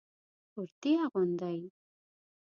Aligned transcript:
کرتي 0.53 0.91
اغوندئ 1.05 1.59